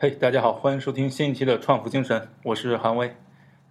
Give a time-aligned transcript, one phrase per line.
[0.00, 3.16] 嘿，大家好，欢迎收听新一期的《创富精神》，我是韩威。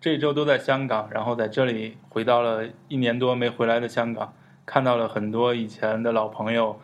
[0.01, 4.33] 这一周都在香港，然后在这里回到了一年多没回来的香港，
[4.65, 6.81] 看到了很多以前的老朋友，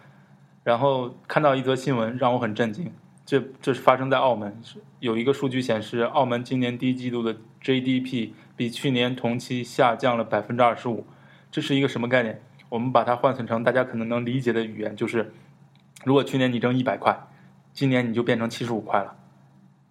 [0.64, 2.94] 然后看到一则新闻让我很震惊。
[3.26, 4.62] 这这是发生在澳门，
[5.02, 11.06] 有一个数据显示，澳门今年第一季度的 GDP 比去年同期下降了百分之二十五。
[11.52, 12.42] 这是一个什么概念？
[12.70, 15.34] 我们把它换算成大家可能能理解的语言，就是
[16.06, 17.28] 如果去年你挣一百块，
[17.74, 19.18] 今年你就变成七十五块了。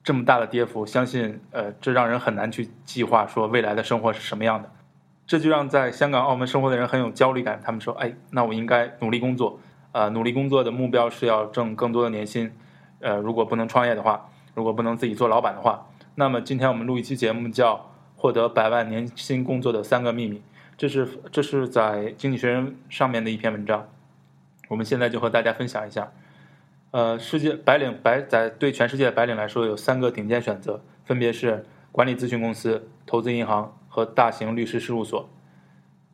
[0.04, 4.70] 这么大的跌幅，相信呃，这让人很难去计划说未来的生活是什么样的。
[5.24, 7.60] 这就让在香港、澳门生活的人很有焦虑感。
[7.64, 9.60] 他们说：“哎，那我应该努力工作，
[9.92, 12.52] 啊，努力工作的目标是要挣更多的年薪。
[12.98, 17.76] 呃，如果不能创业的话，如果不能自己做老板的话，那么今天我们录一期节目，叫
[18.16, 20.38] 《获得百万年薪工作的三个秘密》。
[20.76, 23.88] 这是这是在《经济学人》上面的一篇文章。
[24.68, 26.10] 我们现在就和大家分享一下。”
[26.92, 35.26] 呃，世界白领白在对全世界的白领来说，有三个顶尖选择，分别是管理咨询公司、投资银行和大型律师事务所。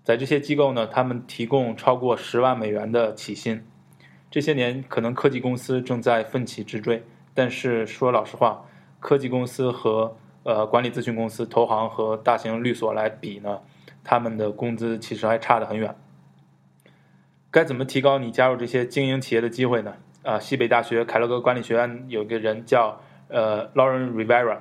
[0.05, 3.67] 在这些机构呢，他们提供超过十万美元的起薪。
[4.31, 7.03] 这些年，可能科技公司正在奋起直追，
[7.35, 8.65] 但是说老实话，
[9.01, 13.63] 科技公司和呃管理咨询公司、投行和大型律所来比呢，
[14.05, 15.97] 他们的工资其实还差得很远。
[17.51, 19.97] 该怎么提高你加入这些经营企业的机会呢？
[20.23, 24.59] 啊，西北大学凯勒格管理学院有个人叫呃 Lauren Rivera，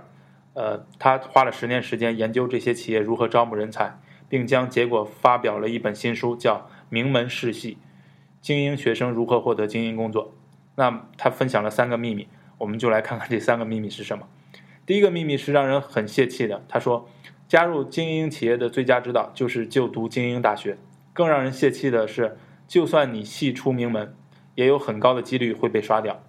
[0.53, 6.55] 呃，他花了十年时间研究这些企业如何招募人才，并将结果发表了一本新书，叫
[6.89, 7.77] 《名门世系：
[8.39, 10.25] 精英学生如何获得精英工作》。
[10.75, 12.27] 那他分享了三个秘密，
[12.59, 14.27] 我们就来看看这三个秘密是什么。
[14.85, 17.09] 第一个秘密是让人很泄气的，他说，
[17.47, 20.77] 加入精英企业的最佳指导就是就读精英大学。
[21.13, 24.13] 更让人泄气的是，就算你系出名门。
[24.57, 26.19] 也有很高的几率会被刷掉。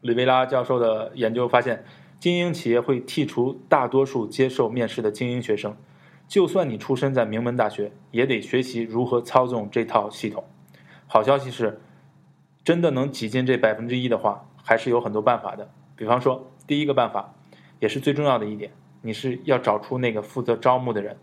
[0.00, 1.84] 里维拉教授的研究发现，
[2.18, 5.76] 精英企业会剔除大多数接受面试的精英学生。
[6.26, 10.42] 就算你出身在名门大学，也得学习如何操纵这套系统。
[11.06, 11.80] 好消息是，
[12.64, 15.70] 真的能挤进这百分之一的话，还是有很多办法的。
[15.94, 17.36] 比方说，第一个办法，
[17.78, 18.72] 也是最重要的一点，
[19.02, 21.16] 你是要找出那个负责招募的人。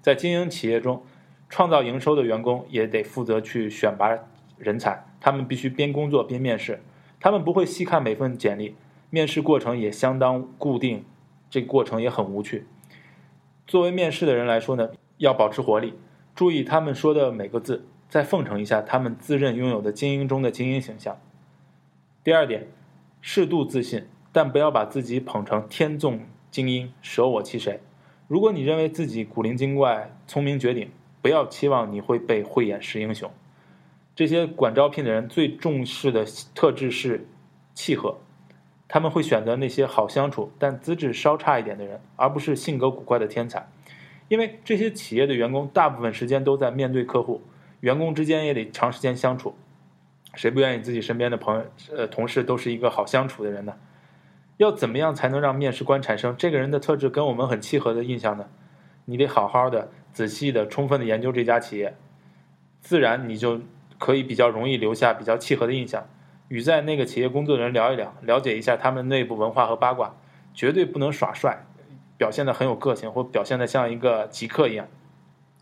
[0.00, 1.02] 在经营企业中，
[1.48, 4.16] 创造营收的员工也得负责去选拔
[4.58, 5.05] 人才。
[5.20, 6.82] 他们必须边工作边面试，
[7.20, 8.74] 他们不会细看每份简历，
[9.10, 11.04] 面试过程也相当固定，
[11.48, 12.66] 这个过程也很无趣。
[13.66, 15.94] 作为面试的人来说呢，要保持活力，
[16.34, 21.18] 注意他们说的每个字，再奉承一下他们自认拥有的精英中的精英形象。
[22.22, 22.68] 第二点，
[23.20, 27.80] 适度自信，但不要把自己捧成天纵精英，舍我其谁。
[28.28, 30.90] 如果你认为自己古灵精怪、聪明绝顶，
[31.22, 33.30] 不要期望你会被慧眼识英雄。
[34.16, 37.28] 这些管招聘的人最重视的特质是
[37.74, 38.16] 契合，
[38.88, 43.68] 他们会选择那些好相处但资质稍差一点的人，而不是性格古怪的天才。
[44.28, 47.42] 因为这些企业的员工大部分时间都在面对客户，
[47.80, 49.54] 员工之间也得长时间相处，
[50.34, 53.74] 谁不愿意自己身边的朋友、呃同事都是一个好相处的人呢？
[54.56, 58.48] 要怎么样才能让面试官产生这个人的特质跟我们很契合的印象呢？
[59.04, 61.94] 你得好好的、仔细的、充分的研究这家企业，
[62.80, 63.60] 自然你就。
[63.98, 66.08] 可以比较容易留下比较契合的印象，
[66.48, 70.14] 与在那个企业工作的人聊一聊，了解一下他们内部文化和八卦，
[70.54, 71.64] 绝对不能耍帅，
[72.16, 74.86] 表现的很有个性，或表现的像一个极客一样。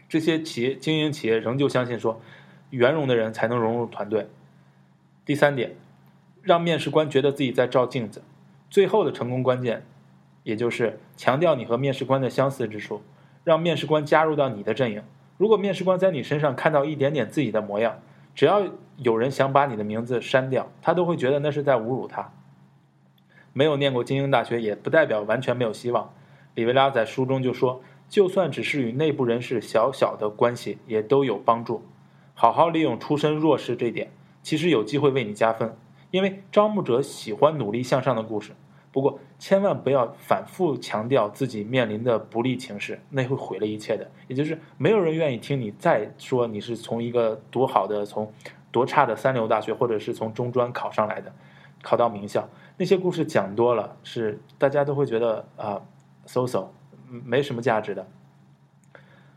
[0.08, 2.20] 这些企业经营企业仍旧相信说，
[2.70, 4.28] 圆融的人才能融入团队。
[5.24, 5.74] 第三点，
[6.42, 8.22] 让面试官觉得自己在照镜子。
[8.68, 9.84] 最后的成功关键，
[10.42, 13.02] 也就是强调你和面试官的相似之处，
[13.42, 15.02] 让面试官加入到你的阵营。
[15.38, 18.00] 如果面试官在你身上看到一点点自己的模样，
[18.34, 18.62] 只要
[18.96, 22.32] 有人想把你的名字删掉，他都会觉得那是在侮辱他。
[23.52, 26.12] 没有念过精英大学，也不代表完全没有希望。
[26.54, 31.82] 里维拉在书中就说，就算只是与内部人士小小的关系，也都有帮助。
[32.34, 34.10] 好好利用出身弱势这点，
[34.42, 35.76] 其实有机会为你加分，
[36.10, 38.52] 因为招募者喜欢努力向上的故事。
[38.94, 44.08] 不过，千万不要反复强调自己面临的不利情势，那会毁了一切的。
[44.28, 48.32] 也就是没有人愿意听你再说你是从一个多好的、从
[48.70, 51.32] 多差的三流大学，或者是从中专考上来的，
[51.82, 52.48] 考到名校。
[52.76, 55.82] 那些故事讲多了，是大家都会觉得啊
[56.24, 56.68] ，so so，
[57.08, 58.06] 没什么价值的。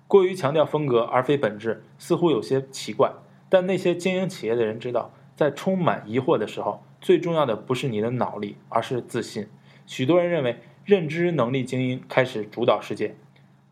[0.06, 3.12] 过于强调风格而非本质，似乎有些奇怪。
[3.50, 6.84] 但那些经营企业的人知道，在充满疑惑的时候。
[7.00, 9.48] 最重要的不是你的脑力，而是自信。
[9.86, 13.16] 许多人认为认知能力精英开始主导世界，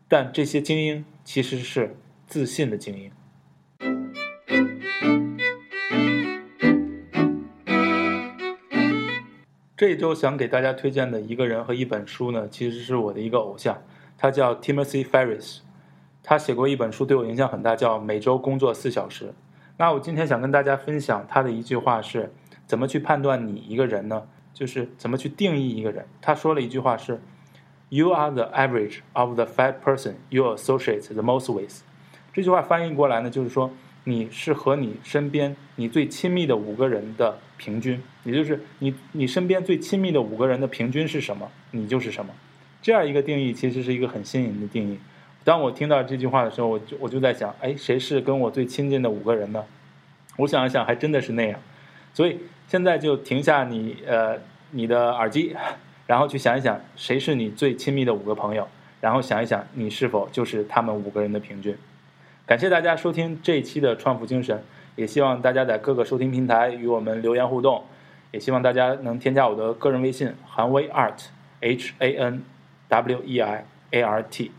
[0.06, 1.96] 但这些精英其实是
[2.28, 3.10] 自信的精英。
[9.76, 13.82] 这一周想给大家推荐的一个人和一本书呢，其实是我的一个偶像，
[14.16, 15.58] 他叫 Timothy Ferris，
[16.22, 19.24] 他写过一本书对我影响很大，叫《每周工作四小时》。
[19.78, 22.32] 那我今天想跟大家分享他的一句话是：
[22.66, 24.22] 怎么去判断你一个人呢？
[24.54, 26.06] 就是怎么去定义一个人。
[26.22, 27.20] 他说了一句话是
[27.90, 31.82] ：“You are the average of the five person you associate the most with。”
[32.32, 33.70] 这句话翻译过来呢，就是说
[34.04, 42.32] 你是和你身边你最亲密的五个人的平均，也就是你你身边最亲密的五个人的平均是什么，你就是什么。
[42.80, 44.98] 这样一个定义其实是一个很新颖的定义。
[45.46, 49.64] 当我听到这句话的时候，我就我就在想，哎，谁是跟我最亲近的五个人呢？
[50.38, 51.60] 我想一想，还真的是那样。
[52.12, 54.36] 所以现在就停下你呃
[54.72, 55.54] 你的耳机，
[56.08, 58.66] 然后去想一想，谁是你最亲密的五个朋友，
[59.00, 61.76] 然后想一想，你是否就是他们五个人的平均。
[62.44, 64.64] 感谢大家收听这一期的创富精神，
[64.96, 67.84] 也希望大家在各个收听平台与我们留言互动，
[68.32, 71.26] 也希望大家能添加我的个人微信韩威 art
[71.60, 72.42] h a n
[72.88, 74.50] w e i a r t。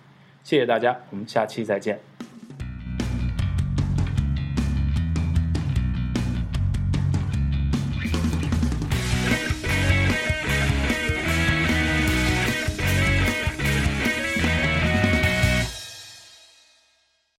[0.48, 2.07] 谢谢大家，我们下期再见。